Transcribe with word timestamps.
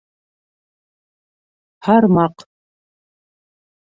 Һармаҡ! 1.89 2.47